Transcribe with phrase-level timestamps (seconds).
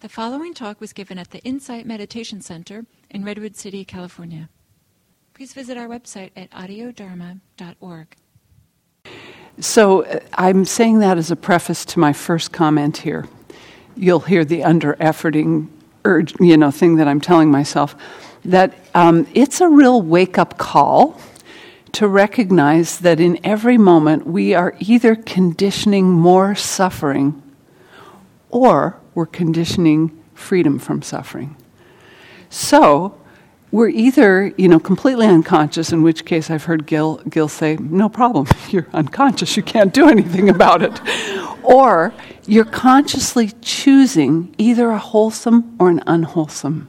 [0.00, 4.48] The following talk was given at the Insight Meditation Center in Redwood City, California.
[5.34, 8.16] Please visit our website at audiodharma.org.
[9.58, 13.28] So uh, I'm saying that as a preface to my first comment here.
[13.94, 15.68] You'll hear the under efforting
[16.06, 17.94] urge, you know, thing that I'm telling myself
[18.42, 21.20] that um, it's a real wake up call
[21.92, 27.42] to recognize that in every moment we are either conditioning more suffering
[28.48, 31.56] or we're conditioning freedom from suffering.
[32.48, 33.16] So,
[33.72, 38.08] we're either, you know, completely unconscious, in which case I've heard Gil, Gil say, no
[38.08, 41.00] problem, you're unconscious, you can't do anything about it.
[41.62, 42.12] or
[42.46, 46.88] you're consciously choosing either a wholesome or an unwholesome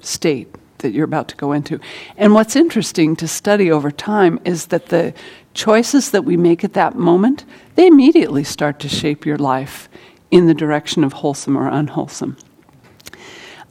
[0.00, 1.80] state that you're about to go into.
[2.18, 5.14] And what's interesting to study over time is that the
[5.54, 9.88] choices that we make at that moment, they immediately start to shape your life
[10.34, 12.36] in the direction of wholesome or unwholesome.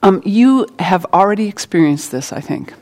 [0.01, 2.73] Um, you have already experienced this, I think,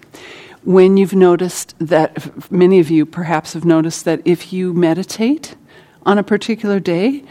[0.63, 5.55] when you've noticed that many of you perhaps have noticed that if you meditate
[6.05, 7.23] on a particular day,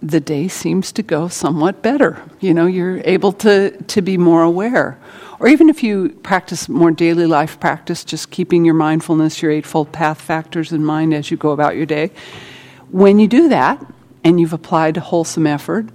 [0.00, 2.22] the day seems to go somewhat better.
[2.40, 4.98] You know, you're able to, to be more aware.
[5.38, 9.92] Or even if you practice more daily life practice, just keeping your mindfulness, your Eightfold
[9.92, 12.10] Path factors in mind as you go about your day,
[12.90, 13.84] when you do that
[14.24, 15.86] and you've applied wholesome effort,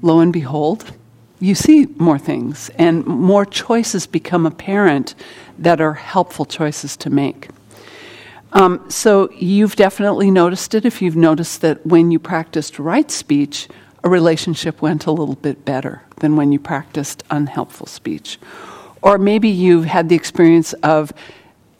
[0.00, 0.92] lo and behold,
[1.40, 5.14] you see more things and more choices become apparent
[5.58, 7.48] that are helpful choices to make.
[8.52, 13.68] Um, so you've definitely noticed it if you've noticed that when you practiced right speech,
[14.04, 18.38] a relationship went a little bit better than when you practiced unhelpful speech.
[19.00, 21.12] Or maybe you've had the experience of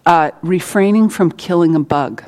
[0.07, 2.25] uh, refraining from killing a bug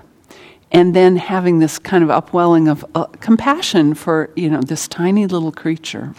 [0.75, 5.27] and then having this kind of upwelling of uh, compassion for you know this tiny
[5.27, 6.15] little creature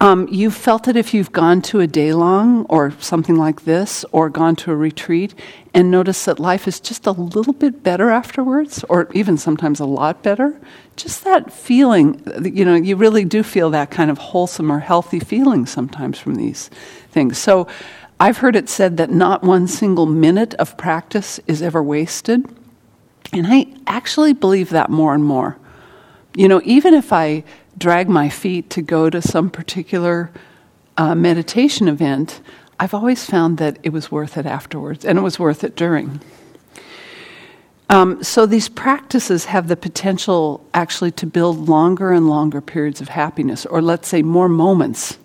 [0.00, 4.04] um, you've felt it if you've gone to a day long or something like this,
[4.12, 5.34] or gone to a retreat
[5.72, 9.86] and noticed that life is just a little bit better afterwards, or even sometimes a
[9.86, 10.60] lot better.
[10.96, 15.20] Just that feeling, you know, you really do feel that kind of wholesome or healthy
[15.20, 16.68] feeling sometimes from these
[17.10, 17.38] things.
[17.38, 17.66] So
[18.20, 22.44] I've heard it said that not one single minute of practice is ever wasted.
[23.34, 25.56] And I actually believe that more and more.
[26.36, 27.44] You know, even if I
[27.76, 30.30] drag my feet to go to some particular
[30.96, 32.40] uh, meditation event,
[32.78, 36.20] I've always found that it was worth it afterwards, and it was worth it during.
[37.90, 43.08] Um, so these practices have the potential actually to build longer and longer periods of
[43.08, 45.18] happiness, or let's say more moments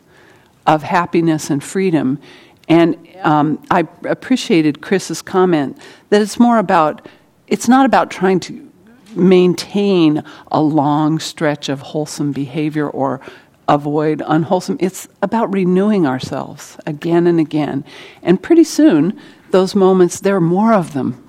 [0.68, 2.20] of happiness and freedom.
[2.68, 5.78] And um, I appreciated Chris's comment
[6.10, 7.08] that it's more about,
[7.50, 8.72] it's not about trying to
[9.16, 13.20] maintain a long stretch of wholesome behavior or
[13.68, 14.78] avoid unwholesome.
[14.80, 17.84] It's about renewing ourselves again and again.
[18.22, 19.20] And pretty soon,
[19.52, 21.24] those moments, there are more of them,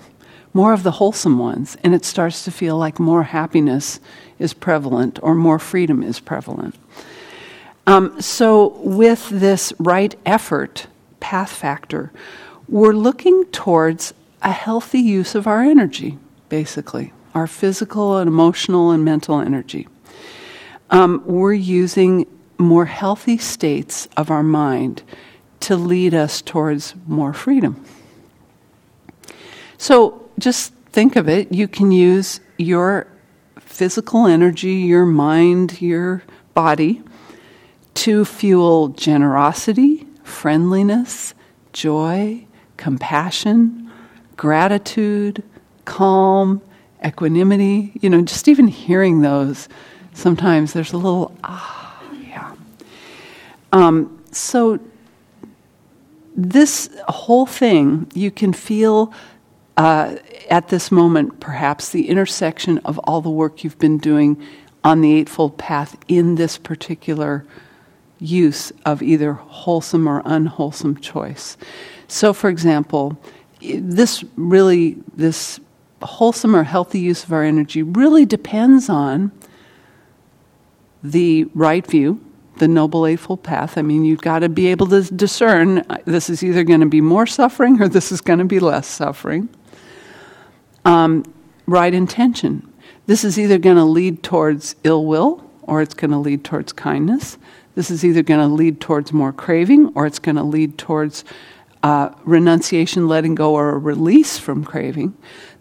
[0.53, 3.98] more of the wholesome ones, and it starts to feel like more happiness
[4.38, 6.75] is prevalent or more freedom is prevalent.
[7.86, 10.86] Um, so, with this right effort,
[11.19, 12.12] path factor,
[12.69, 16.19] we're looking towards a healthy use of our energy,
[16.49, 19.87] basically our physical and emotional and mental energy.
[20.91, 22.27] Um, we're using
[22.59, 25.03] more healthy states of our mind
[25.61, 27.84] to lead us towards more freedom.
[29.78, 31.53] So just think of it.
[31.53, 33.07] You can use your
[33.59, 36.22] physical energy, your mind, your
[36.55, 37.03] body
[37.95, 41.34] to fuel generosity, friendliness,
[41.72, 42.47] joy,
[42.77, 43.79] compassion,
[44.41, 45.43] gratitude,
[45.84, 46.62] calm,
[47.05, 47.93] equanimity.
[48.01, 49.69] You know, just even hearing those,
[50.15, 52.55] sometimes there's a little, ah, yeah.
[53.71, 54.81] Um, so,
[56.34, 59.12] this whole thing, you can feel
[59.77, 60.17] uh,
[60.49, 64.43] at this moment, perhaps, the intersection of all the work you've been doing
[64.83, 67.45] on the Eightfold Path in this particular
[68.19, 71.59] use of either wholesome or unwholesome choice.
[72.09, 73.19] So, for example,
[73.60, 75.60] this really, this
[76.03, 79.33] wholesome or healthy use of our energy really depends on
[81.03, 82.21] the right view,
[82.59, 83.78] the Noble Eightfold Path.
[83.78, 86.86] I mean, you've got to be able to discern uh, this is either going to
[86.86, 89.48] be more suffering or this is going to be less suffering.
[90.84, 91.24] Um,
[91.66, 92.66] right intention.
[93.07, 96.72] This is either going to lead towards ill will or it's going to lead towards
[96.72, 97.39] kindness.
[97.74, 101.24] This is either going to lead towards more craving or it's going to lead towards
[101.82, 105.15] uh, renunciation, letting go, or a release from craving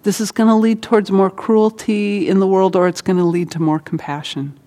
[0.04, 3.24] this is going to lead towards more cruelty in the world or it's going to
[3.26, 4.58] lead to more compassion.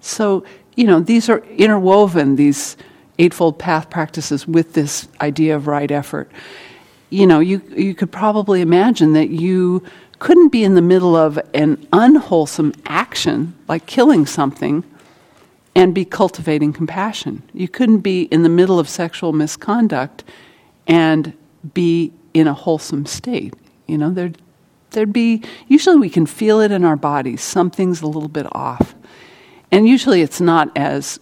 [0.00, 0.44] So
[0.76, 2.76] you know, these are interwoven, these
[3.18, 6.30] Eightfold Path practices, with this idea of right effort.
[7.08, 9.82] You know, you, you could probably imagine that you
[10.18, 14.84] couldn't be in the middle of an unwholesome action, like killing something,
[15.74, 17.42] and be cultivating compassion.
[17.54, 20.24] You couldn't be in the middle of sexual misconduct
[20.86, 21.32] and
[21.74, 23.54] be in a wholesome state.
[23.86, 24.38] You know, there'd,
[24.90, 28.94] there'd be, usually we can feel it in our bodies, something's a little bit off.
[29.72, 31.18] And usually it's not as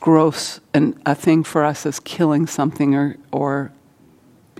[0.00, 3.72] gross a thing for us as killing something or, or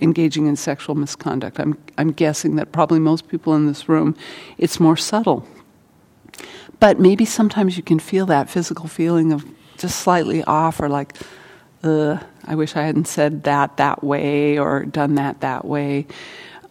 [0.01, 1.59] engaging in sexual misconduct.
[1.59, 4.15] I'm, I'm guessing that probably most people in this room,
[4.57, 5.47] it's more subtle.
[6.79, 9.45] But maybe sometimes you can feel that physical feeling of
[9.77, 11.15] just slightly off or like,
[11.83, 16.05] uh, I wish I hadn't said that that way or done that that way.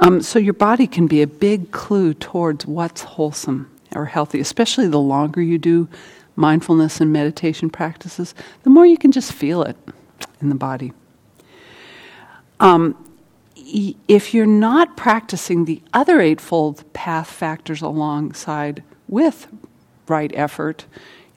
[0.00, 4.88] Um, so your body can be a big clue towards what's wholesome or healthy, especially
[4.88, 5.88] the longer you do
[6.36, 8.34] mindfulness and meditation practices,
[8.64, 9.76] the more you can just feel it
[10.40, 10.92] in the body.
[12.60, 12.96] Um,
[14.08, 19.46] if you're not practicing the other Eightfold Path factors alongside with
[20.08, 20.86] right effort,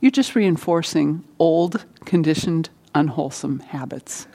[0.02, 4.28] you're just reinforcing old, conditioned, unwholesome habits.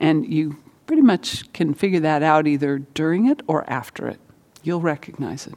[0.00, 0.56] And you
[0.86, 4.20] pretty much can figure that out either during it or after it.
[4.62, 5.54] You'll recognize it.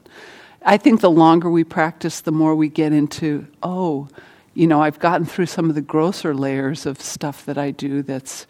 [0.64, 4.10] I think the longer we practice, the more we get into, oh,
[4.54, 8.02] you know, I've gotten through some of the grosser layers of stuff that I do
[8.02, 8.48] that's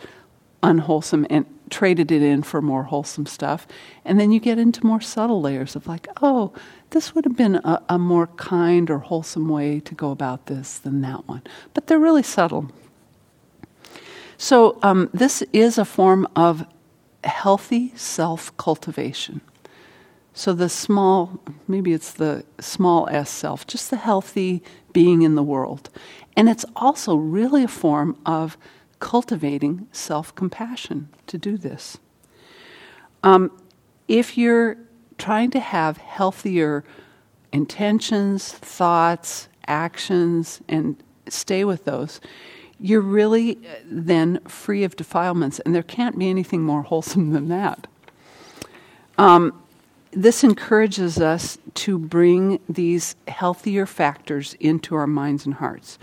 [0.63, 3.67] unwholesome and traded it in for more wholesome stuff.
[4.05, 6.53] And then you get into more subtle layers of like, oh,
[6.91, 10.79] this would have been a, a more kind or wholesome way to go about this
[10.79, 11.41] than that one.
[11.73, 12.71] But they're really subtle.
[14.37, 16.65] So, um, this is a form of
[17.23, 19.41] healthy self cultivation.
[20.33, 24.61] So, the small, maybe it's the small s self, just the healthy
[24.93, 25.89] being in the world.
[26.35, 28.57] And it's also really a form of
[28.99, 31.97] cultivating self compassion to do this.
[33.23, 33.51] Um,
[34.07, 34.77] if you're
[35.17, 36.83] trying to have healthier
[37.51, 40.95] intentions, thoughts, actions, and
[41.27, 42.21] stay with those,
[42.79, 47.47] you're really uh, then free of defilements, and there can't be anything more wholesome than
[47.49, 47.87] that.
[49.17, 49.61] Um,
[50.11, 55.99] this encourages us to bring these healthier factors into our minds and hearts.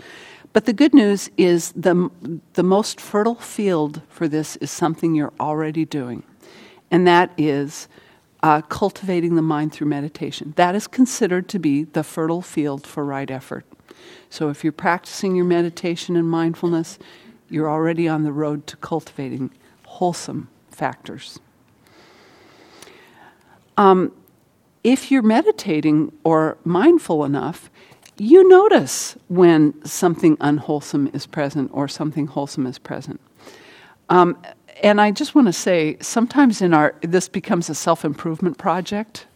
[0.53, 2.09] But the good news is the,
[2.53, 6.23] the most fertile field for this is something you're already doing,
[6.91, 7.87] and that is
[8.41, 10.53] uh, cultivating the mind through meditation.
[10.55, 13.65] That is considered to be the fertile field for right effort.
[14.29, 16.99] So if you're practicing your meditation and mindfulness,
[17.49, 19.51] you're already on the road to cultivating
[19.85, 21.39] wholesome factors.
[23.77, 24.11] Um,
[24.83, 27.69] if you're meditating or mindful enough,
[28.17, 33.19] you notice when something unwholesome is present or something wholesome is present.
[34.09, 34.37] Um,
[34.83, 39.27] and I just want to say, sometimes in our this becomes a self improvement project.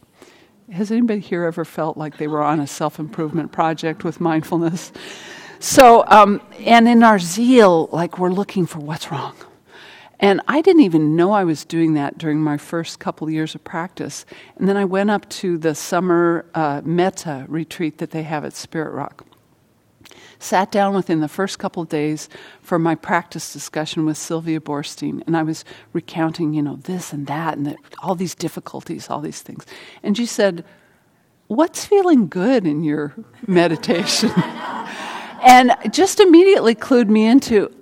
[0.72, 4.92] Has anybody here ever felt like they were on a self improvement project with mindfulness?
[5.58, 9.34] So, um, and in our zeal, like we're looking for what's wrong.
[10.20, 13.64] And I didn't even know I was doing that during my first couple years of
[13.64, 14.24] practice.
[14.56, 18.52] And then I went up to the summer uh, metta retreat that they have at
[18.52, 19.26] Spirit Rock
[20.42, 22.28] sat down within the first couple of days
[22.62, 27.26] for my practice discussion with Sylvia Boorstein, and I was recounting, you know, this and
[27.26, 29.66] that, and the, all these difficulties, all these things.
[30.02, 30.64] And she said,
[31.46, 33.12] What's feeling good in your
[33.46, 34.30] meditation?
[35.42, 37.74] and just immediately clued me into,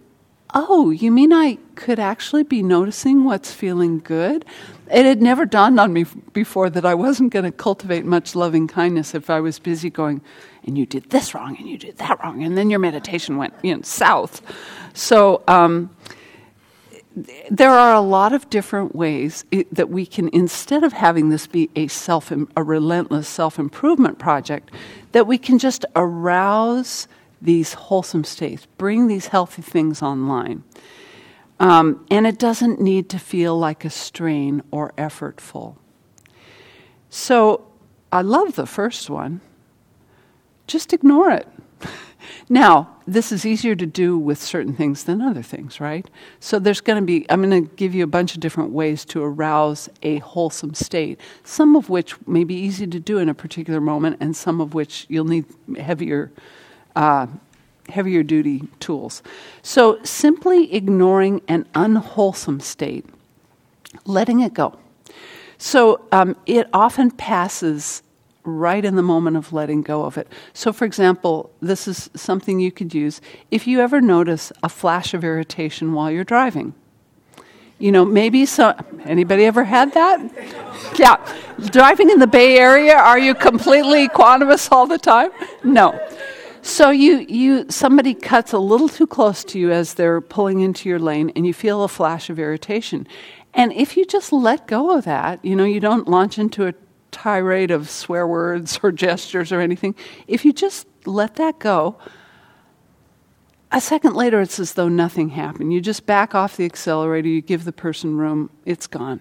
[0.54, 4.46] Oh, you mean I could actually be noticing what's feeling good?
[4.90, 8.66] It had never dawned on me before that I wasn't going to cultivate much loving
[8.66, 10.22] kindness if I was busy going,
[10.68, 13.54] and you did this wrong and you did that wrong, and then your meditation went
[13.62, 14.42] you know, south.
[14.94, 15.90] So um,
[17.50, 21.46] there are a lot of different ways it, that we can, instead of having this
[21.46, 24.70] be a self, a relentless self improvement project,
[25.12, 27.08] that we can just arouse
[27.40, 30.62] these wholesome states, bring these healthy things online.
[31.58, 35.76] Um, and it doesn't need to feel like a strain or effortful.
[37.10, 37.66] So
[38.12, 39.40] I love the first one
[40.68, 41.48] just ignore it.
[42.50, 46.06] Now, this is easier to do with certain things than other things, right?
[46.40, 49.04] So there's going to be, I'm going to give you a bunch of different ways
[49.06, 53.34] to arouse a wholesome state, some of which may be easy to do in a
[53.34, 55.44] particular moment, and some of which you'll need
[55.78, 56.30] heavier.
[56.96, 57.26] Uh,
[57.88, 59.22] heavier duty tools.
[59.62, 63.06] So, simply ignoring an unwholesome state,
[64.04, 64.78] letting it go.
[65.56, 68.02] So, um, it often passes
[68.44, 70.28] right in the moment of letting go of it.
[70.52, 75.14] So, for example, this is something you could use if you ever notice a flash
[75.14, 76.74] of irritation while you're driving.
[77.78, 78.74] You know, maybe so.
[79.04, 80.20] Anybody ever had that?
[80.98, 81.16] Yeah.
[81.70, 85.30] Driving in the Bay Area, are you completely equanimous all the time?
[85.62, 85.98] No.
[86.60, 90.88] So you, you somebody cuts a little too close to you as they're pulling into
[90.88, 93.06] your lane and you feel a flash of irritation.
[93.54, 96.74] And if you just let go of that, you know, you don't launch into a
[97.18, 99.94] tirade of swear words or gestures or anything.
[100.28, 101.98] If you just let that go,
[103.72, 105.72] a second later it's as though nothing happened.
[105.72, 109.20] You just back off the accelerator, you give the person room, it's gone.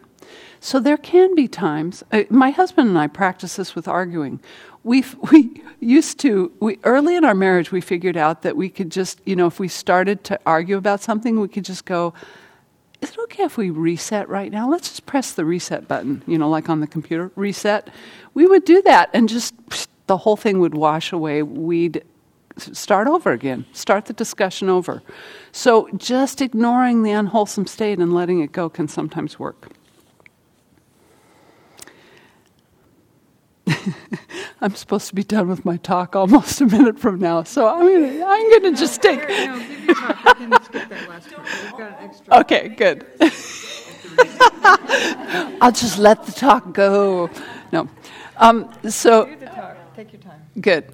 [0.60, 2.04] So there can be times.
[2.12, 4.40] Uh, my husband and I practice this with arguing.
[4.84, 8.92] We we used to we early in our marriage we figured out that we could
[8.92, 12.14] just you know if we started to argue about something we could just go
[13.02, 14.70] is it okay if we reset right now?
[14.70, 17.90] Let's just press the reset button, you know, like on the computer, reset.
[18.34, 19.54] We would do that and just
[20.08, 21.44] the whole thing would wash away.
[21.44, 22.04] We'd
[22.58, 25.04] start over again, start the discussion over.
[25.52, 29.70] So just ignoring the unwholesome state and letting it go can sometimes work.
[34.60, 37.88] I'm supposed to be done with my talk almost a minute from now, so I'm
[37.88, 39.20] gonna, I'm going to just take.
[39.20, 40.40] No, give your talk.
[40.40, 41.48] We can skip that last part.
[41.64, 42.40] We've got an extra.
[42.40, 43.06] Okay, good.
[45.62, 47.30] I'll just let the talk go.
[47.72, 47.88] No.
[48.38, 49.96] Um, so, Do the talk.
[49.96, 50.42] Take your time.
[50.60, 50.92] good.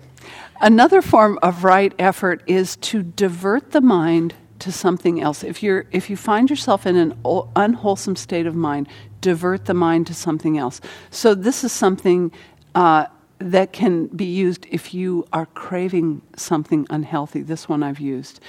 [0.62, 5.44] Another form of right effort is to divert the mind to something else.
[5.44, 7.18] If, you're, if you find yourself in an
[7.56, 8.88] unwholesome state of mind,
[9.20, 10.80] divert the mind to something else.
[11.12, 12.32] So, this is something
[12.76, 13.08] uh,
[13.52, 17.42] that can be used if you are craving something unhealthy.
[17.42, 18.40] This one I've used.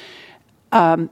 [0.73, 1.11] Um,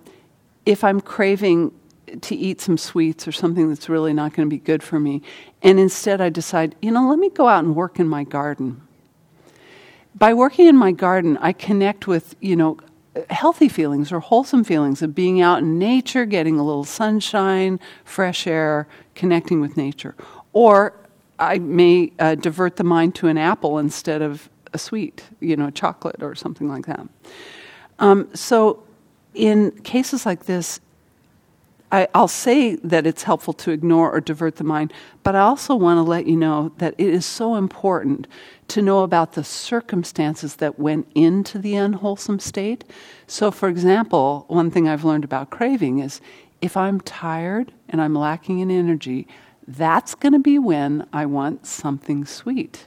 [0.64, 1.72] if I'm craving
[2.20, 5.22] to eat some sweets or something that's really not going to be good for me,
[5.62, 8.82] and instead I decide, you know, let me go out and work in my garden.
[10.14, 12.78] By working in my garden, I connect with, you know,
[13.30, 18.46] healthy feelings or wholesome feelings of being out in nature, getting a little sunshine, fresh
[18.46, 20.14] air, connecting with nature.
[20.52, 20.94] Or
[21.42, 25.70] I may uh, divert the mind to an apple instead of a sweet, you know,
[25.70, 27.06] chocolate or something like that.
[27.98, 28.84] Um, so,
[29.34, 30.80] in cases like this,
[31.90, 34.92] I, will say that it's helpful to ignore or divert the mind,
[35.24, 38.28] but I also want to let you know that it is so important
[38.68, 42.84] to know about the circumstances that went into the unwholesome state.
[43.26, 46.20] So, for example, one thing I've learned about craving is
[46.60, 49.26] if I'm tired and I'm lacking in energy,
[49.66, 52.86] that's going to be when I want something sweet.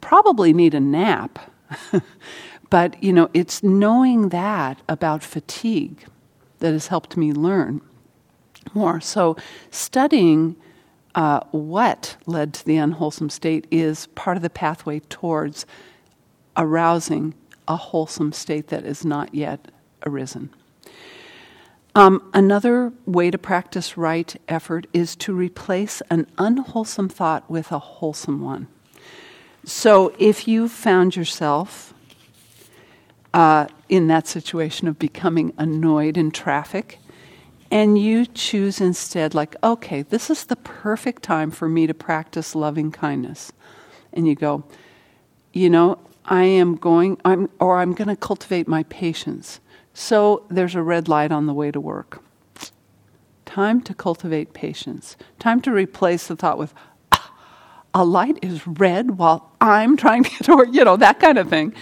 [0.00, 1.38] Probably need a nap.
[2.70, 6.04] but, you know, it's knowing that about fatigue
[6.58, 7.80] that has helped me learn
[8.74, 9.00] more.
[9.00, 9.36] So,
[9.70, 10.56] studying
[11.14, 15.66] uh, what led to the unwholesome state is part of the pathway towards
[16.56, 17.34] arousing
[17.66, 19.70] a wholesome state that is not yet
[20.06, 20.50] arisen.
[21.94, 27.80] Um, another way to practice right effort is to replace an unwholesome thought with a
[27.80, 28.68] wholesome one.
[29.64, 31.92] So if you found yourself
[33.34, 36.98] uh, in that situation of becoming annoyed in traffic,
[37.72, 42.54] and you choose instead, like, okay, this is the perfect time for me to practice
[42.54, 43.52] loving kindness,
[44.12, 44.64] and you go,
[45.52, 49.60] you know, I am going, I'm, or I'm going to cultivate my patience.
[49.94, 52.22] So there's a red light on the way to work.
[53.44, 55.16] Time to cultivate patience.
[55.38, 56.72] Time to replace the thought with,
[57.12, 57.32] ah,
[57.92, 61.38] a light is red while I'm trying to get to work, you know, that kind
[61.38, 61.74] of thing.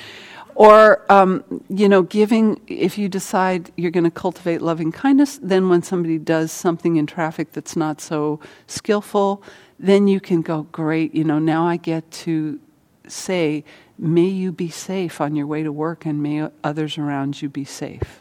[0.55, 5.69] Or, um, you know, giving, if you decide you're going to cultivate loving kindness, then
[5.69, 9.41] when somebody does something in traffic that's not so skillful,
[9.79, 12.59] then you can go, great, you know, now I get to
[13.07, 13.63] say,
[13.99, 17.65] may you be safe on your way to work and may others around you be
[17.65, 18.21] safe.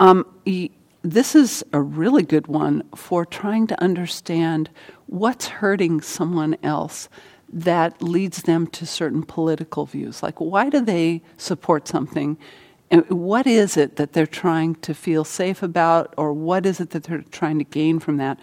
[0.00, 0.26] Um,
[1.02, 4.70] this is a really good one for trying to understand
[5.06, 7.08] what's hurting someone else
[7.52, 10.22] that leads them to certain political views.
[10.22, 12.36] Like, why do they support something?
[12.90, 16.90] And what is it that they're trying to feel safe about, or what is it
[16.90, 18.38] that they're trying to gain from that?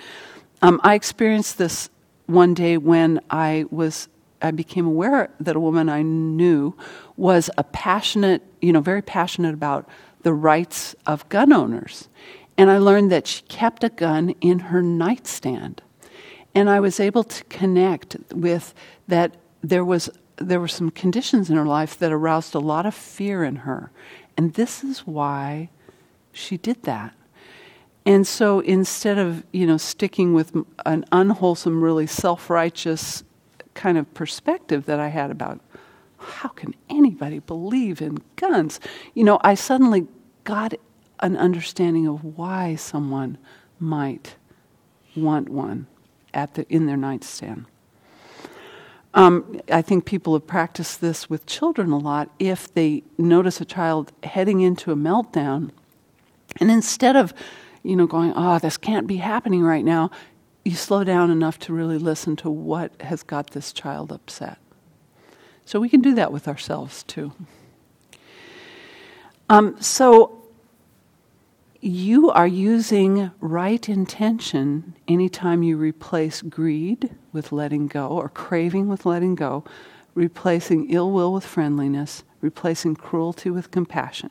[0.62, 1.90] Um, I experienced this
[2.26, 4.08] one day when I was
[4.44, 6.76] I became aware that a woman I knew
[7.18, 9.90] was a passionate, you know, very passionate about
[10.22, 12.10] the rights of gun owners.
[12.58, 15.82] And I learned that she kept a gun in her nightstand.
[16.54, 18.74] And I was able to connect with
[19.08, 22.96] that there was there were some conditions in her life that aroused a lot of
[22.96, 23.92] fear in her.
[24.36, 25.70] And this is why
[26.32, 27.14] she did that.
[28.06, 33.24] And so instead of, you know, sticking with an unwholesome, really self-righteous
[33.74, 35.60] kind of perspective that I had about
[36.18, 38.80] how can anybody believe in guns?
[39.14, 40.08] You know, I suddenly
[40.44, 40.74] got
[41.20, 43.38] an understanding of why someone
[43.80, 44.36] might
[45.16, 45.88] want one
[46.34, 47.66] at the, in their nightstand.
[49.14, 52.30] Um, I think people have practiced this with children a lot.
[52.40, 55.70] If they notice a child heading into a meltdown,
[56.60, 57.34] and instead of,
[57.84, 60.10] you know, going, "Oh, this can't be happening right now,"
[60.64, 64.58] you slow down enough to really listen to what has got this child upset.
[65.66, 67.34] So we can do that with ourselves too.
[69.50, 70.44] Um, so
[71.82, 79.06] you are using right intention anytime you replace greed with letting go or craving with
[79.06, 79.66] letting go,
[80.16, 84.30] replacing ill will with friendliness, replacing cruelty with compassion.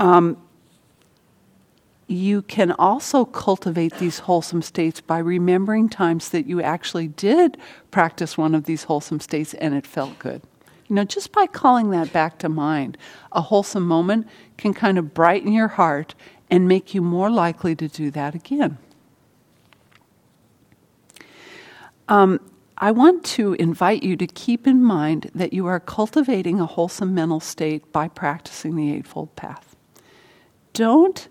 [0.00, 0.36] Um,
[2.08, 7.56] you can also cultivate these wholesome states by remembering times that you actually did
[7.90, 10.42] practice one of these wholesome states and it felt good.
[10.88, 12.96] You know, just by calling that back to mind,
[13.32, 16.14] a wholesome moment can kind of brighten your heart
[16.48, 18.78] and make you more likely to do that again.
[22.08, 22.38] Um,
[22.78, 27.14] I want to invite you to keep in mind that you are cultivating a wholesome
[27.14, 29.74] mental state by practicing the Eightfold Path.
[30.72, 31.26] Don't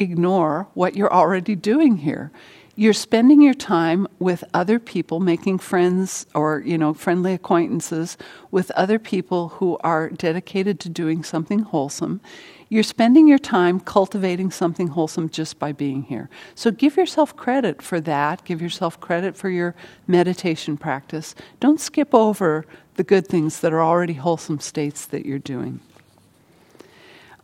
[0.00, 2.32] ignore what you're already doing here.
[2.76, 8.16] You're spending your time with other people, making friends or, you know, friendly acquaintances
[8.50, 12.22] with other people who are dedicated to doing something wholesome.
[12.70, 16.30] You're spending your time cultivating something wholesome just by being here.
[16.54, 18.44] So give yourself credit for that.
[18.44, 19.74] Give yourself credit for your
[20.06, 21.34] meditation practice.
[21.58, 22.64] Don't skip over
[22.94, 25.80] the good things that are already wholesome states that you're doing.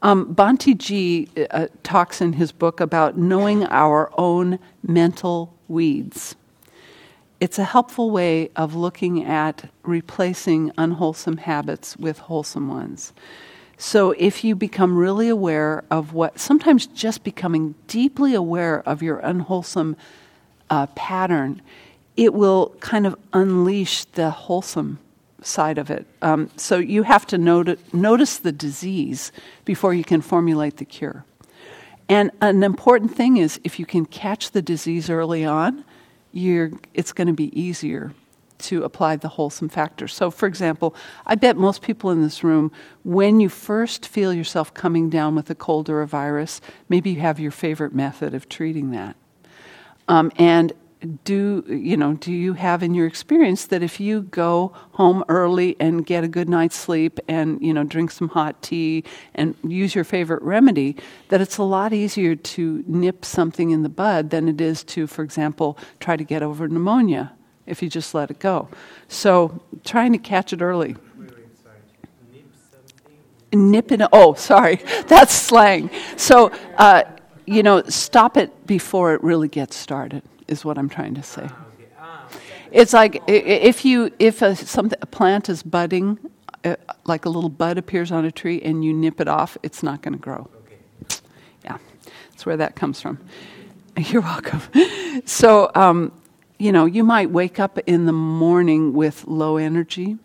[0.07, 6.37] Um, Bhante G uh, talks in his book about knowing our own mental weeds.
[7.41, 13.13] It's a helpful way of looking at replacing unwholesome habits with wholesome ones.
[13.79, 19.19] So, if you become really aware of what, sometimes just becoming deeply aware of your
[19.19, 19.97] unwholesome
[20.71, 21.61] uh, pattern,
[22.16, 25.01] it will kind of unleash the wholesome
[25.42, 26.07] side of it.
[26.22, 29.33] Um, so you have to not- notice the disease
[29.64, 31.25] before you can formulate the cure.
[32.09, 35.85] And an important thing is if you can catch the disease early on,
[36.33, 38.12] it's going to be easier
[38.59, 40.14] to apply the wholesome factors.
[40.14, 40.94] So, for example,
[41.27, 42.72] I bet most people in this room,
[43.05, 47.20] when you first feel yourself coming down with a cold or a virus, maybe you
[47.20, 49.16] have your favorite method of treating that.
[50.09, 50.72] Um, and
[51.24, 55.76] do you know do you have in your experience that if you go home early
[55.78, 59.04] and get a good night's sleep and you know drink some hot tea
[59.35, 60.96] and use your favorite remedy
[61.28, 65.06] that it's a lot easier to nip something in the bud than it is to
[65.06, 67.32] for example try to get over pneumonia
[67.66, 68.68] if you just let it go.
[69.09, 70.96] So trying to catch it early.
[73.52, 75.90] Nip it oh sorry that's slang.
[76.16, 77.04] So uh,
[77.46, 81.48] you know stop it before it really gets started is what I'm trying to say.
[82.72, 86.18] It's like if you if a, some, a plant is budding,
[86.64, 89.82] uh, like a little bud appears on a tree, and you nip it off, it's
[89.82, 90.48] not going to grow.
[91.64, 91.78] Yeah,
[92.30, 93.18] that's where that comes from.
[93.96, 94.62] You're welcome.
[95.24, 96.12] So, um,
[96.59, 100.18] you know, you might wake up in the morning with low energy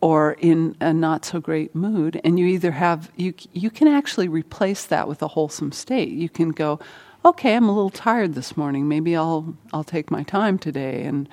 [0.00, 4.28] or in a not so great mood and you either have you you can actually
[4.28, 6.80] replace that with a wholesome state you can go
[7.24, 8.88] okay, I'm a little tired this morning.
[8.88, 11.28] Maybe I'll I'll take my time today and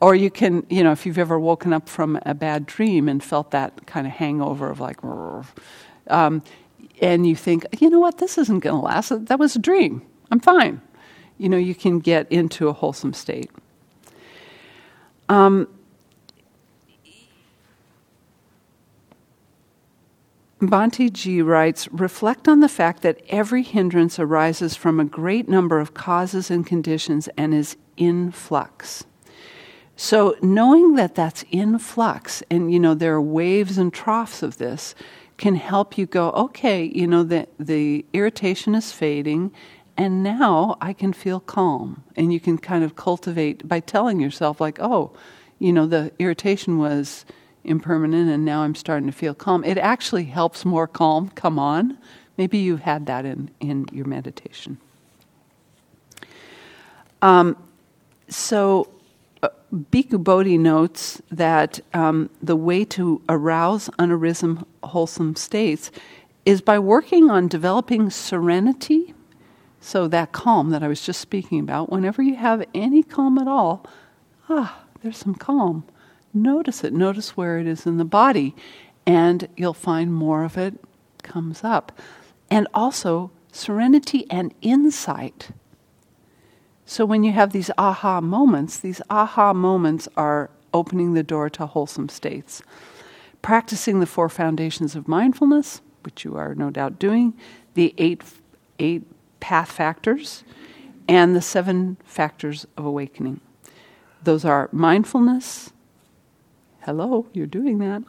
[0.00, 3.22] or you can, you know, if you've ever woken up from a bad dream and
[3.22, 5.02] felt that kind of hangover of like,
[6.08, 6.42] um,
[7.00, 9.26] and you think, you know what, this isn't going to last.
[9.26, 10.02] That was a dream.
[10.30, 10.80] I'm fine.
[11.36, 13.50] You know, you can get into a wholesome state.
[15.28, 15.68] Um,
[20.60, 25.78] Bhante G writes Reflect on the fact that every hindrance arises from a great number
[25.78, 29.04] of causes and conditions and is in flux.
[29.94, 34.58] So, knowing that that's in flux, and you know, there are waves and troughs of
[34.58, 34.94] this,
[35.36, 39.52] can help you go, okay, you know, the, the irritation is fading,
[39.96, 42.02] and now I can feel calm.
[42.16, 45.12] And you can kind of cultivate by telling yourself, like, oh,
[45.60, 47.24] you know, the irritation was
[47.64, 49.64] impermanent and now I'm starting to feel calm.
[49.64, 51.98] It actually helps more calm come on.
[52.36, 54.78] Maybe you've had that in, in your meditation.
[57.20, 57.56] Um,
[58.28, 58.88] so,
[59.42, 65.90] uh, Bhikkhu Bodhi notes that um, the way to arouse unarisen wholesome states
[66.44, 69.14] is by working on developing serenity.
[69.80, 73.48] So, that calm that I was just speaking about, whenever you have any calm at
[73.48, 73.84] all,
[74.48, 75.84] ah, there's some calm
[76.34, 76.92] Notice it.
[76.92, 78.54] Notice where it is in the body,
[79.06, 80.74] and you'll find more of it
[81.22, 81.92] comes up.
[82.50, 85.50] And also serenity and insight.
[86.84, 91.66] So when you have these aha moments, these aha moments are opening the door to
[91.66, 92.62] wholesome states.
[93.42, 97.34] Practicing the four foundations of mindfulness, which you are no doubt doing,
[97.74, 98.22] the eight,
[98.78, 99.02] eight
[99.40, 100.44] path factors,
[101.08, 103.40] and the seven factors of awakening.
[104.24, 105.72] Those are mindfulness.
[106.88, 108.02] Hello, you're doing that.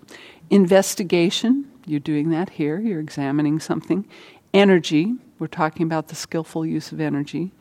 [0.49, 4.05] Investigation, you're doing that here, you're examining something.
[4.53, 7.51] Energy, we're talking about the skillful use of energy.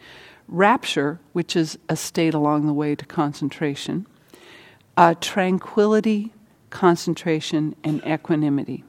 [0.46, 4.06] Rapture, which is a state along the way to concentration.
[4.96, 6.32] Uh, tranquility,
[6.70, 8.84] concentration, and equanimity.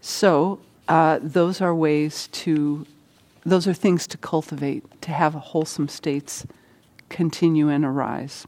[0.00, 2.86] So, uh, those are ways to,
[3.44, 6.46] those are things to cultivate, to have wholesome states
[7.10, 8.46] continue and arise.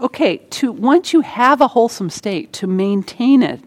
[0.00, 3.60] Okay, to once you have a wholesome state, to maintain it,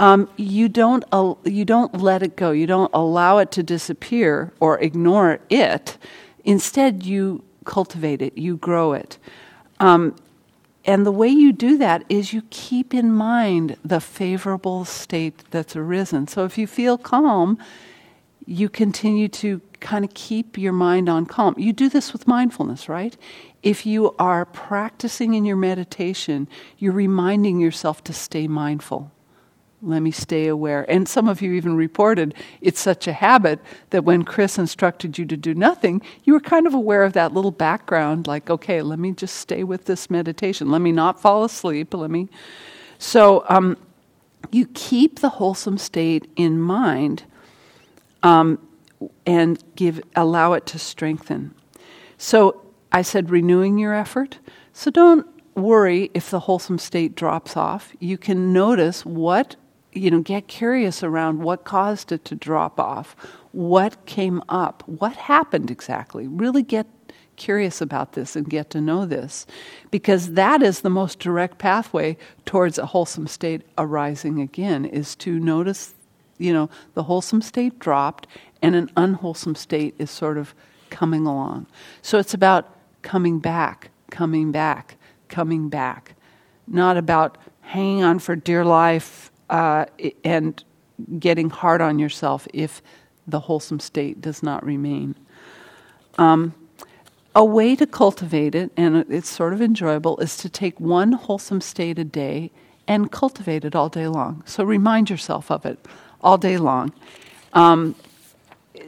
[0.00, 2.50] um, you don't uh, you don't let it go.
[2.50, 5.98] You don't allow it to disappear or ignore it.
[6.44, 8.38] Instead, you cultivate it.
[8.38, 9.18] You grow it.
[9.80, 10.16] Um,
[10.84, 15.76] and the way you do that is you keep in mind the favorable state that's
[15.76, 16.26] arisen.
[16.26, 17.58] So if you feel calm,
[18.46, 21.54] you continue to kind of keep your mind on calm.
[21.58, 23.14] You do this with mindfulness, right?
[23.62, 29.10] If you are practicing in your meditation, you're reminding yourself to stay mindful.
[29.80, 30.84] Let me stay aware.
[30.90, 35.24] And some of you even reported it's such a habit that when Chris instructed you
[35.26, 38.98] to do nothing, you were kind of aware of that little background, like, okay, let
[38.98, 40.70] me just stay with this meditation.
[40.70, 41.94] Let me not fall asleep.
[41.94, 42.28] Let me.
[42.98, 43.76] So um,
[44.50, 47.22] you keep the wholesome state in mind
[48.24, 48.58] um,
[49.26, 51.54] and give allow it to strengthen.
[52.16, 54.38] So I said renewing your effort.
[54.72, 57.92] So don't worry if the wholesome state drops off.
[57.98, 59.56] You can notice what
[59.92, 63.16] you know, get curious around what caused it to drop off,
[63.52, 66.28] what came up, what happened exactly.
[66.28, 66.86] Really get
[67.36, 69.46] curious about this and get to know this
[69.92, 75.38] because that is the most direct pathway towards a wholesome state arising again is to
[75.38, 75.94] notice
[76.38, 78.26] you know the wholesome state dropped
[78.60, 80.52] and an unwholesome state is sort of
[80.90, 81.64] coming along
[82.02, 84.96] so it's about coming back coming back
[85.28, 86.14] coming back
[86.66, 89.86] not about hanging on for dear life uh,
[90.24, 90.64] and
[91.18, 92.82] getting hard on yourself if
[93.26, 95.14] the wholesome state does not remain.
[96.16, 96.54] Um,
[97.34, 101.60] a way to cultivate it, and it's sort of enjoyable, is to take one wholesome
[101.60, 102.50] state a day
[102.88, 104.42] and cultivate it all day long.
[104.46, 105.78] So remind yourself of it
[106.22, 106.92] all day long.
[107.52, 107.94] Um,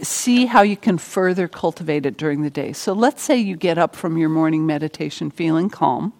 [0.03, 2.73] see how you can further cultivate it during the day.
[2.73, 6.13] So let's say you get up from your morning meditation feeling calm.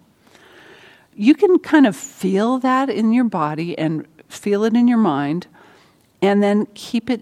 [1.15, 5.47] You can kind of feel that in your body and feel it in your mind,
[6.21, 7.21] and then keep it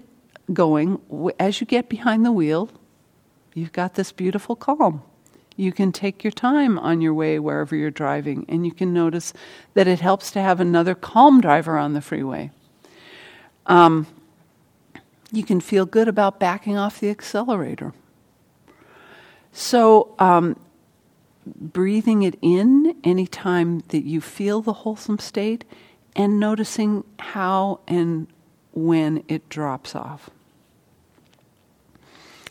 [0.53, 0.99] going.
[1.39, 2.69] As you get behind the wheel,
[3.53, 5.01] you've got this beautiful calm.
[5.55, 9.33] You can take your time on your way wherever you're driving, and you can notice
[9.73, 12.51] that it helps to have another calm driver on the freeway.
[13.65, 14.07] Um,
[15.31, 17.93] you can feel good about backing off the accelerator.
[19.51, 20.55] So, um,
[21.45, 25.65] breathing it in anytime that you feel the wholesome state
[26.15, 28.27] and noticing how and
[28.73, 30.29] when it drops off.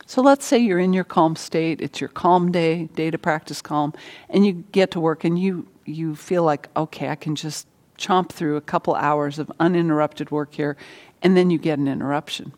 [0.07, 3.61] So let's say you're in your calm state, it's your calm day, day to practice
[3.61, 3.93] calm,
[4.31, 7.67] and you get to work and you, you feel like, okay, I can just
[7.99, 10.79] chomp through a couple hours of uninterrupted work here,
[11.21, 12.55] and then you get an interruption.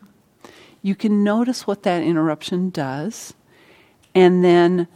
[0.81, 3.33] You can notice what that interruption does,
[4.15, 4.87] and then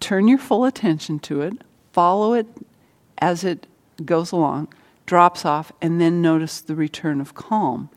[0.00, 1.54] turn your full attention to it,
[1.92, 2.46] follow it
[3.18, 3.66] as it
[4.04, 4.68] goes along,
[5.06, 7.88] drops off, and then notice the return of calm.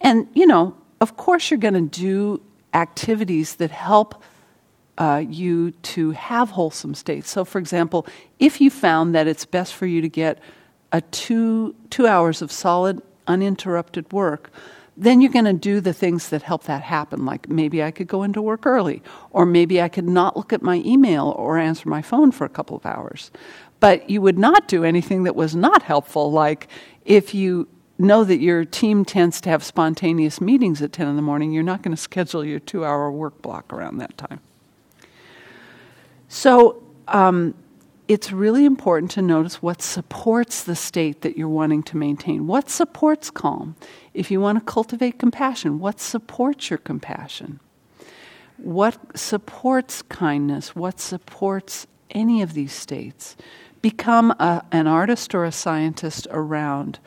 [0.00, 2.40] And, you know, of course, you're going to do
[2.72, 4.22] activities that help
[4.96, 7.30] uh, you to have wholesome states.
[7.30, 8.06] So, for example,
[8.38, 10.38] if you found that it's best for you to get
[10.92, 14.50] a two, two hours of solid, uninterrupted work,
[14.96, 17.24] then you're going to do the things that help that happen.
[17.24, 20.62] Like maybe I could go into work early, or maybe I could not look at
[20.62, 23.30] my email or answer my phone for a couple of hours.
[23.80, 26.68] But you would not do anything that was not helpful, like
[27.04, 31.22] if you know that your team tends to have spontaneous meetings at 10 in the
[31.22, 34.40] morning, you're not going to schedule your two hour work block around that time.
[36.28, 37.54] So, um,
[38.06, 42.46] it's really important to notice what supports the state that you're wanting to maintain.
[42.46, 43.76] What supports calm?
[44.12, 47.60] If you want to cultivate compassion, what supports your compassion?
[48.58, 50.76] What supports kindness?
[50.76, 53.36] What supports any of these states?
[53.84, 56.98] become a, an artist or a scientist around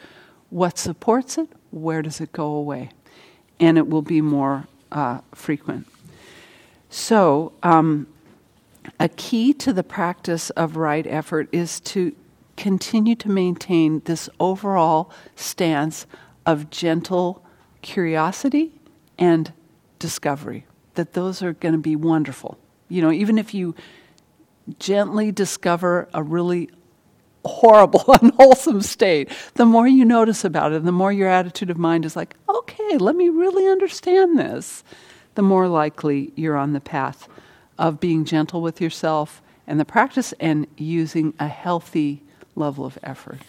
[0.52, 2.92] what supports it, where does it go away,
[3.60, 5.88] and it will be more uh, frequent.
[6.92, 8.06] So, um,
[9.00, 12.15] a key to the practice of right effort is to
[12.56, 16.06] continue to maintain this overall stance
[16.45, 17.45] of gentle
[17.82, 18.73] curiosity
[19.17, 19.54] and
[20.00, 22.58] discovery, that those are going to be wonderful.
[22.89, 23.76] You know, even if you
[24.80, 26.69] gently discover a really
[27.45, 32.06] horrible, unwholesome state, the more you notice about it, the more your attitude of mind
[32.06, 34.84] is like, okay, let me really understand this,
[35.36, 37.28] the more likely you're on the path
[37.78, 42.24] of being gentle with yourself and the practice and using a healthy
[42.56, 43.40] level of effort.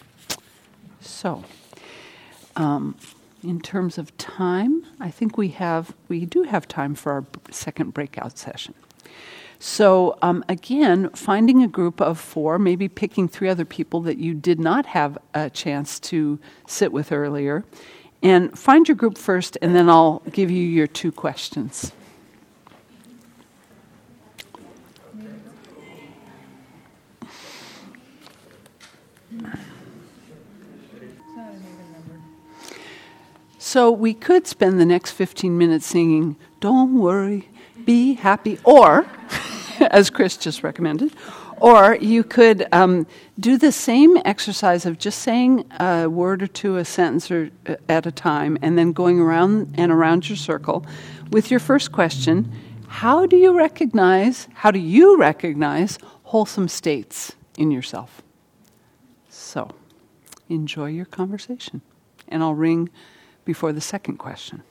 [1.01, 1.43] So,
[2.55, 2.95] um,
[3.43, 7.93] in terms of time, I think we have we do have time for our second
[7.93, 8.73] breakout session.
[9.59, 14.33] So um, again, finding a group of four, maybe picking three other people that you
[14.33, 17.65] did not have a chance to sit with earlier,
[18.23, 21.91] and find your group first, and then I'll give you your two questions.
[33.61, 37.49] So we could spend the next 15 minutes singing, Don't worry,
[37.83, 39.05] be happy, or,
[39.81, 41.13] as Chris just recommended,
[41.57, 43.05] or you could um,
[43.37, 47.75] do the same exercise of just saying a word or two, a sentence or, uh,
[47.89, 50.85] at a time, and then going around and around your circle
[51.29, 52.49] with your first question
[52.87, 58.21] How do you recognize, how do you recognize wholesome states in yourself?
[59.27, 59.71] So,
[60.47, 61.81] enjoy your conversation.
[62.29, 62.89] And I'll ring
[63.49, 64.61] before the second question.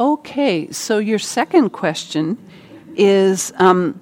[0.00, 2.38] Okay, so your second question
[2.96, 4.00] is um,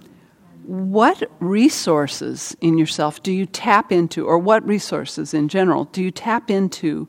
[0.67, 6.13] what resources in yourself do you tap into, or what resources in general do you
[6.13, 7.09] tap into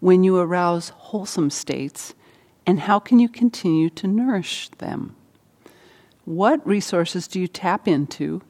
[0.00, 2.14] when you arouse wholesome states
[2.66, 5.16] and how can you continue to nourish them?
[6.24, 8.42] What resources do you tap into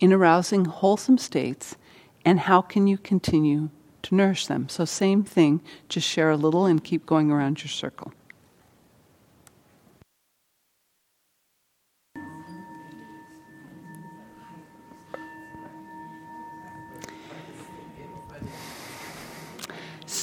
[0.00, 1.76] in arousing wholesome states,
[2.24, 3.70] and how can you continue
[4.02, 4.68] to nourish them?
[4.68, 8.12] So, same thing, just share a little and keep going around your circle.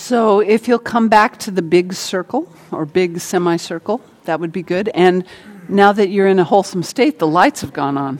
[0.07, 4.63] So, if you'll come back to the big circle or big semicircle, that would be
[4.63, 4.87] good.
[4.93, 5.25] And
[5.67, 8.19] now that you're in a wholesome state, the lights have gone on.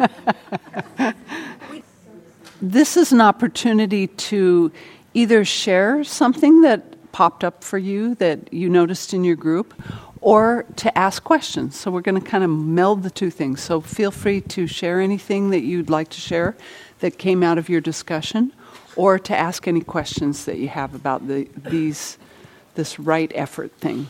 [2.60, 4.72] this is an opportunity to
[5.14, 9.80] either share something that popped up for you that you noticed in your group
[10.20, 11.78] or to ask questions.
[11.78, 13.60] So we're going to kind of meld the two things.
[13.60, 16.56] So feel free to share anything that you'd like to share
[16.98, 18.52] that came out of your discussion
[19.00, 22.18] or to ask any questions that you have about the, these,
[22.74, 24.06] this right effort thing.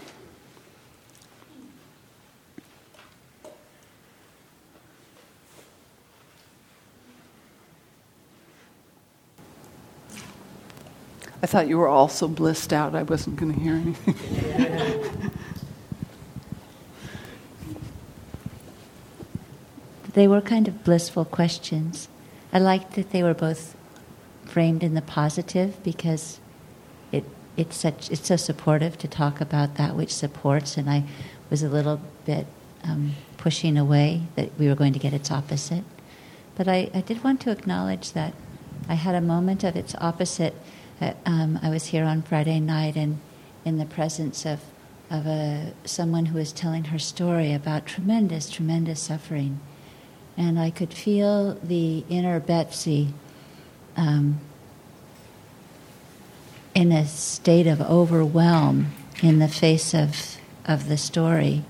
[11.41, 15.31] I thought you were all so blissed out I wasn't going to hear anything.
[20.15, 22.09] they were kind of blissful questions.
[22.53, 23.77] I liked that they were both
[24.51, 26.41] framed in the positive because
[27.13, 27.25] it
[27.57, 31.05] it's such it's so supportive to talk about that which supports, and I
[31.51, 32.47] was a little bit
[32.85, 35.85] um, pushing away that we were going to get its opposite.
[36.57, 38.35] But I, I did want to acknowledge that
[38.89, 40.55] I had a moment of its opposite.
[41.01, 43.19] Uh, um, I was here on Friday night and
[43.65, 44.61] in the presence of
[45.11, 49.61] of a someone who was telling her story about tremendous, tremendous suffering,
[50.37, 53.13] and I could feel the inner Betsy
[53.97, 54.41] um,
[56.75, 61.65] in a state of overwhelm in the face of, of the story.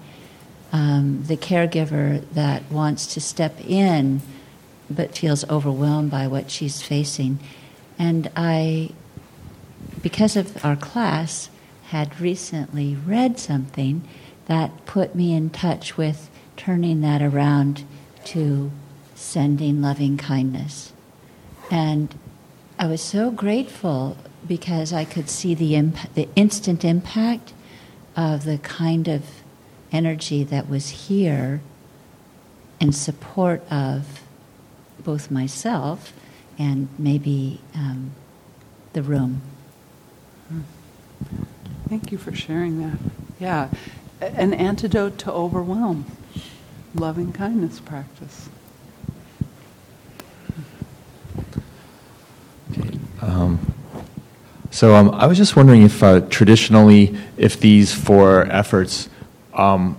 [0.72, 4.22] Um, the caregiver that wants to step in
[4.88, 7.38] but feels overwhelmed by what she's facing.
[7.98, 8.90] And I,
[10.02, 11.48] because of our class,
[11.88, 14.06] had recently read something
[14.46, 17.84] that put me in touch with turning that around
[18.24, 18.70] to
[19.14, 20.92] sending loving kindness.
[21.70, 22.14] And
[22.78, 27.52] I was so grateful because I could see the, imp- the instant impact
[28.16, 29.24] of the kind of
[29.92, 31.60] energy that was here
[32.80, 34.20] in support of
[35.04, 36.12] both myself
[36.58, 38.12] and maybe um,
[38.92, 39.42] the room.
[41.88, 42.98] Thank you for sharing that.
[43.38, 43.68] Yeah,
[44.20, 46.06] an antidote to overwhelm,
[46.94, 48.48] loving kindness practice.
[54.70, 59.08] So um, I was just wondering if uh, traditionally, if these four efforts
[59.54, 59.96] um,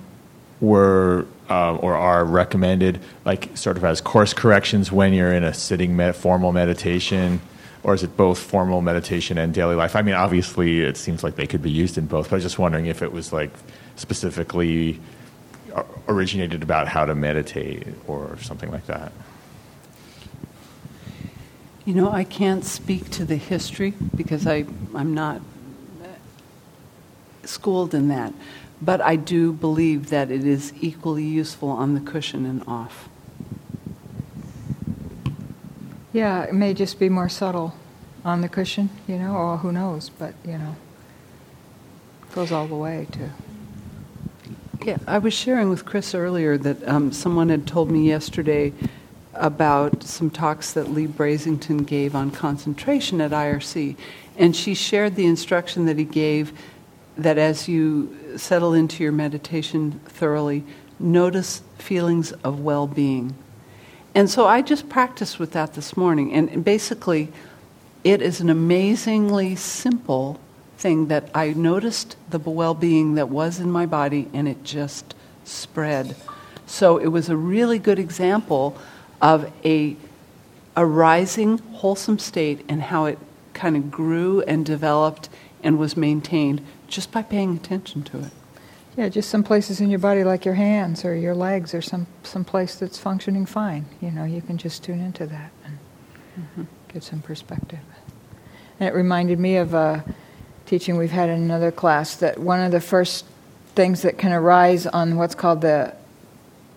[0.59, 5.53] were uh, or are recommended, like sort of as course corrections when you're in a
[5.53, 7.41] sitting med- formal meditation,
[7.83, 9.95] or is it both formal meditation and daily life?
[9.95, 12.43] I mean, obviously, it seems like they could be used in both, but I was
[12.43, 13.51] just wondering if it was like
[13.97, 15.01] specifically
[16.07, 19.11] originated about how to meditate or something like that.
[21.85, 25.41] You know, I can't speak to the history because I, I'm not
[27.43, 28.33] schooled in that.
[28.81, 33.09] But I do believe that it is equally useful on the cushion and off.
[36.13, 37.75] Yeah, it may just be more subtle
[38.25, 40.75] on the cushion, you know, or who knows, but, you know,
[42.33, 43.29] goes all the way to.
[44.83, 48.73] Yeah, I was sharing with Chris earlier that um, someone had told me yesterday
[49.33, 53.95] about some talks that Leigh Brasington gave on concentration at IRC.
[54.37, 56.53] And she shared the instruction that he gave
[57.17, 60.63] that as you settle into your meditation thoroughly,
[60.99, 63.35] notice feelings of well being.
[64.13, 66.33] And so I just practiced with that this morning.
[66.33, 67.29] And basically,
[68.03, 70.39] it is an amazingly simple
[70.77, 75.13] thing that I noticed the well being that was in my body and it just
[75.43, 76.15] spread.
[76.65, 78.77] So it was a really good example
[79.21, 79.95] of a,
[80.75, 83.19] a rising, wholesome state and how it
[83.53, 85.29] kind of grew and developed
[85.63, 88.31] and was maintained just by paying attention to it.
[88.97, 92.07] Yeah, just some places in your body like your hands or your legs or some,
[92.23, 93.85] some place that's functioning fine.
[94.01, 95.77] You know, you can just tune into that and
[96.37, 96.63] mm-hmm.
[96.91, 97.79] get some perspective.
[98.79, 100.03] And it reminded me of a
[100.65, 103.25] teaching we've had in another class that one of the first
[103.75, 105.95] things that can arise on what's called the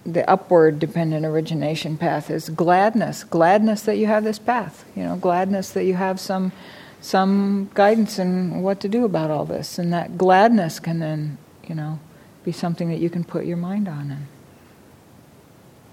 [0.06, 5.16] the upward dependent origination path is gladness gladness that you have this path you know
[5.16, 6.52] gladness that you have some
[7.00, 11.74] some guidance in what to do about all this and that gladness can then you
[11.74, 11.98] know
[12.44, 14.26] be something that you can put your mind on and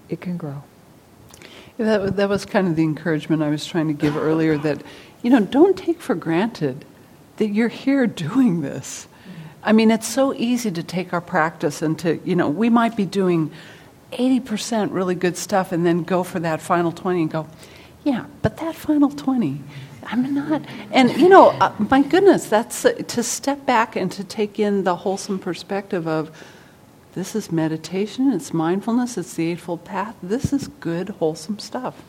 [0.08, 0.62] it can grow
[1.78, 4.82] That, that was kind of the encouragement I was trying to give earlier that,
[5.22, 6.84] you know, don't take for granted
[7.38, 9.08] that you're here doing this.
[9.64, 12.94] I mean, it's so easy to take our practice and to, you know, we might
[12.94, 13.50] be doing
[14.12, 17.46] 80% really good stuff and then go for that final 20 and go,
[18.04, 19.60] yeah, but that final 20,
[20.06, 20.62] I'm not.
[20.90, 24.84] And, you know, uh, my goodness, that's uh, to step back and to take in
[24.84, 26.30] the wholesome perspective of,
[27.14, 30.16] this is meditation, it's mindfulness, it's the Eightfold Path.
[30.22, 32.02] This is good, wholesome stuff.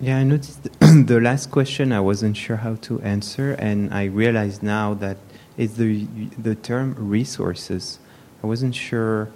[0.00, 4.62] Yeah, I noticed the last question I wasn't sure how to answer, and I realized
[4.62, 5.16] now that
[5.56, 6.06] it's the
[6.38, 7.98] the term resources.
[8.42, 9.28] I wasn't sure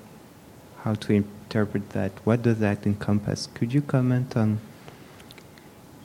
[0.84, 2.12] how to interpret that.
[2.22, 3.48] What does that encompass?
[3.54, 4.60] Could you comment on?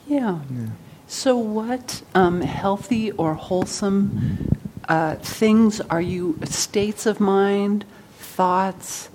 [0.08, 0.40] Yeah.
[0.50, 0.66] Yeah.
[1.06, 7.84] So, what um, healthy or wholesome uh, things are you, states of mind,
[8.18, 9.08] thoughts,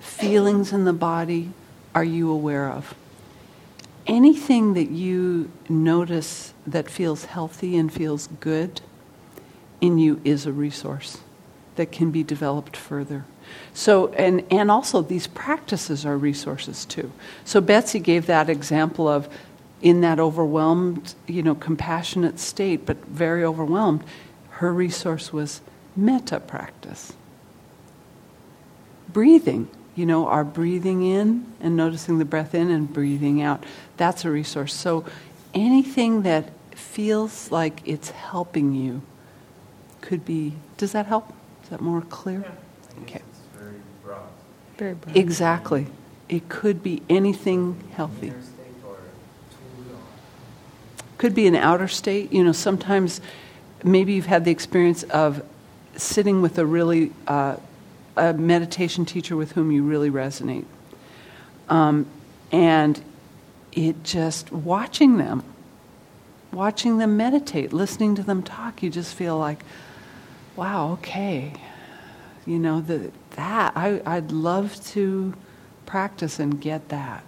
[0.00, 1.50] feelings in the body,
[1.94, 2.94] are you aware of?
[4.06, 8.80] Anything that you notice that feels healthy and feels good
[9.80, 11.18] in you is a resource
[11.76, 13.24] that can be developed further.
[13.72, 17.12] So, and, and also these practices are resources too.
[17.44, 19.28] So Betsy gave that example of
[19.82, 24.02] in that overwhelmed, you know, compassionate state, but very overwhelmed,
[24.50, 25.60] her resource was
[25.94, 27.12] metta practice.
[29.12, 33.64] Breathing, you know, our breathing in and noticing the breath in and breathing out,
[33.96, 34.74] that's a resource.
[34.74, 35.04] So
[35.52, 39.02] anything that feels like it's helping you
[40.00, 41.32] could be, does that help?
[41.62, 42.44] Is that more clear?
[42.44, 43.02] Yeah.
[43.02, 43.22] Okay.
[43.30, 44.28] It's very broad.
[44.76, 45.86] Very broad Exactly.
[46.28, 48.32] It could be anything healthy.
[51.16, 52.32] Could be an outer state.
[52.32, 53.20] You know, sometimes
[53.82, 55.42] maybe you've had the experience of
[55.96, 57.56] sitting with a really uh,
[58.16, 60.64] a meditation teacher with whom you really resonate,
[61.68, 62.06] um,
[62.52, 63.00] and
[63.74, 65.42] it just watching them,
[66.52, 69.64] watching them meditate, listening to them talk, you just feel like,
[70.56, 71.52] wow, okay,
[72.46, 75.34] you know the, that I, I'd love to
[75.86, 77.24] practice and get that.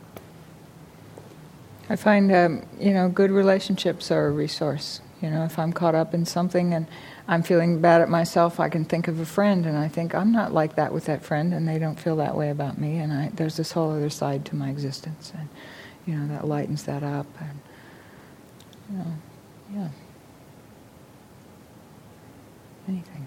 [1.88, 5.00] I find, um, you know, good relationships are a resource.
[5.22, 6.86] You know, if I'm caught up in something and
[7.26, 10.30] I'm feeling bad at myself, I can think of a friend and I think I'm
[10.30, 13.12] not like that with that friend and they don't feel that way about me and
[13.12, 15.48] I, there's this whole other side to my existence and
[16.06, 17.58] you know that lightens that up and
[18.90, 19.06] you know,
[19.74, 19.88] yeah.
[22.88, 23.26] Anything.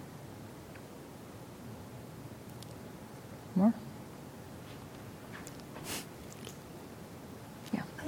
[3.55, 3.73] More?
[7.73, 7.81] Yeah.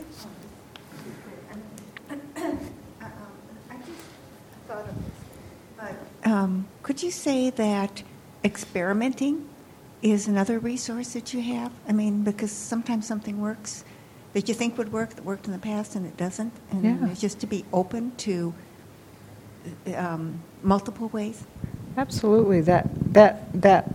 [4.68, 4.86] this,
[5.78, 5.94] but
[6.24, 8.04] um, could you say that
[8.46, 9.50] experimenting
[10.02, 11.74] is another resource that you have?
[11.90, 13.84] I mean, because sometimes something works
[14.34, 17.08] that you think would work that worked in the past and it doesn't, and Yeah.
[17.10, 18.54] it's just to be open to
[19.96, 21.44] um, multiple ways.
[21.98, 22.62] Absolutely.
[22.62, 23.94] That that that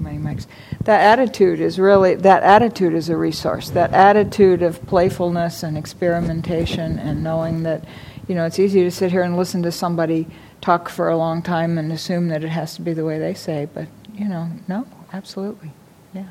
[0.00, 0.46] my mics.
[0.84, 3.70] That attitude is really that attitude is a resource.
[3.70, 7.84] That attitude of playfulness and experimentation and knowing that
[8.26, 10.26] you know it's easy to sit here and listen to somebody
[10.60, 13.34] talk for a long time and assume that it has to be the way they
[13.34, 15.70] say, but you know, no, absolutely.
[16.12, 16.24] Yeah.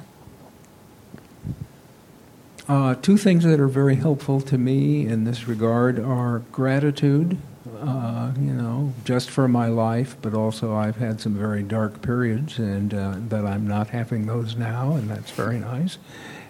[2.70, 7.36] Uh, two things that are very helpful to me in this regard are gratitude,
[7.82, 12.59] uh, you know, just for my life, but also I've had some very dark periods,
[12.59, 15.97] and uh, that I'm not having those now, and that's very nice.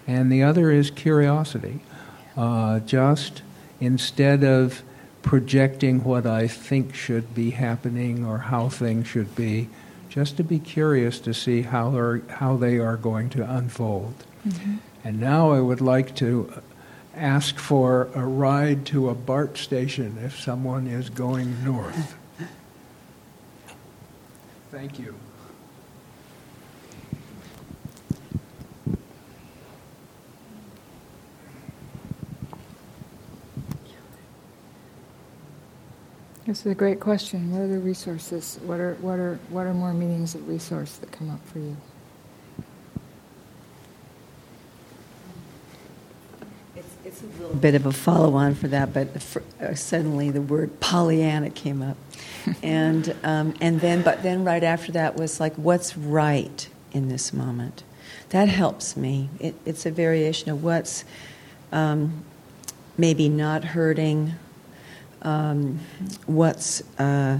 [0.05, 1.79] And the other is curiosity.
[2.35, 3.41] Uh, just
[3.79, 4.83] instead of
[5.21, 9.69] projecting what I think should be happening or how things should be,
[10.09, 14.25] just to be curious to see how, are, how they are going to unfold.
[15.03, 16.61] And now I would like to
[17.15, 22.15] ask for a ride to a BART station if someone is going north.
[24.71, 25.15] Thank you.
[36.49, 37.51] This is a great question.
[37.51, 38.59] What are the resources?
[38.63, 41.77] What are what are what are more meanings of resource that come up for you?
[46.75, 50.29] It's, it's a little bit of a follow on for that, but for, uh, suddenly
[50.29, 51.95] the word Pollyanna came up.
[52.63, 57.31] and, um, and then, but then right after that was like, what's right in this
[57.31, 57.83] moment?
[58.29, 59.29] That helps me.
[59.39, 61.05] It, it's a variation of what's
[61.71, 62.23] um,
[62.97, 64.33] maybe not hurting,
[65.21, 65.79] um,
[66.25, 66.81] what's.
[66.99, 67.39] Uh,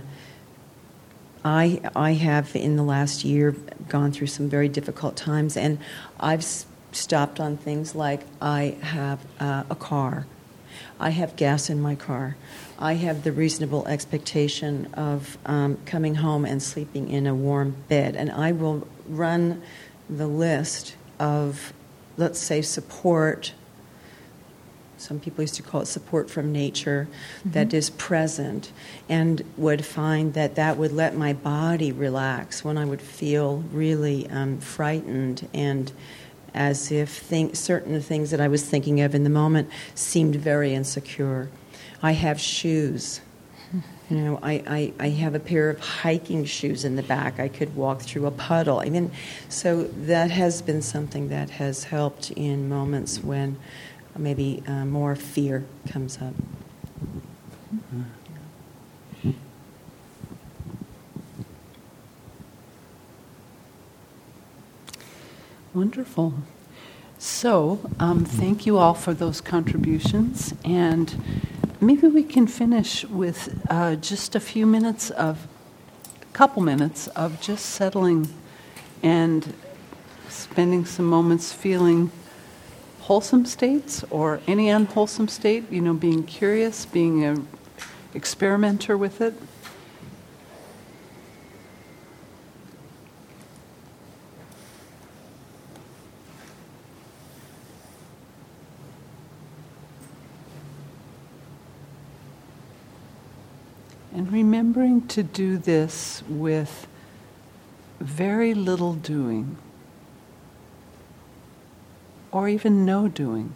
[1.44, 3.56] I, I have in the last year
[3.88, 5.80] gone through some very difficult times, and
[6.20, 6.44] I've
[6.92, 10.26] stopped on things like I have uh, a car,
[11.00, 12.36] I have gas in my car,
[12.78, 18.16] I have the reasonable expectation of um, coming home and sleeping in a warm bed,
[18.16, 19.62] and I will run
[20.10, 21.74] the list of,
[22.18, 23.54] let's say, support
[25.00, 27.08] some people used to call it support from nature
[27.46, 28.72] that is present
[29.08, 34.30] and would find that that would let my body relax when i would feel really
[34.30, 35.92] um, frightened and
[36.54, 40.74] as if think, certain things that i was thinking of in the moment seemed very
[40.74, 41.50] insecure
[42.02, 43.22] i have shoes
[44.10, 47.40] you know, I, I, I have a pair of hiking shoes in the back.
[47.40, 48.80] I could walk through a puddle.
[48.80, 49.12] I mean,
[49.50, 53.58] so that has been something that has helped in moments when
[54.18, 56.34] maybe uh, more fear comes up.
[65.74, 66.34] Wonderful.
[67.20, 70.56] So, um, thank you all for those contributions.
[70.66, 71.22] And
[71.80, 75.48] maybe we can finish with uh, just a few minutes of,
[76.22, 78.34] a couple minutes of just settling
[79.04, 79.54] and
[80.28, 82.12] spending some moments feeling
[83.02, 87.38] wholesome states or any unwholesome state, you know, being curious, being a
[88.16, 89.36] experimenter with it.
[104.12, 106.86] And remembering to do this with
[108.02, 109.56] very little doing,
[112.30, 113.54] or even no doing.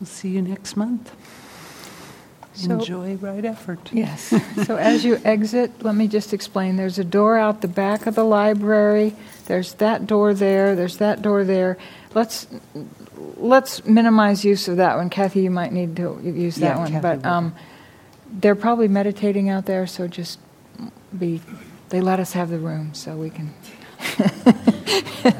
[0.00, 1.12] We'll see you next month.
[2.54, 3.90] So- Enjoy right effort.
[3.92, 4.34] Yes.
[4.66, 6.76] So as you exit, let me just explain.
[6.76, 9.14] There's a door out the back of the library.
[9.46, 10.74] There's that door there.
[10.74, 11.78] There's that door there.
[12.14, 12.46] Let's
[13.36, 15.10] let's minimize use of that one.
[15.10, 16.92] Kathy, you might need to use that Yeah, one.
[16.92, 17.54] Kathy but um,
[18.30, 20.38] they're probably meditating out there, so just
[21.16, 21.40] be.
[21.90, 23.52] They let us have the room, so we can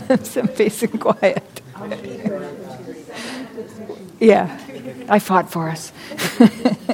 [0.08, 1.42] have some peace and quiet.
[4.18, 4.59] Yeah,
[5.09, 5.92] I fought for us.